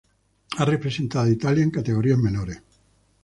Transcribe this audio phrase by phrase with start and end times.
[0.57, 2.63] Ha representado a Italia en categorías menores.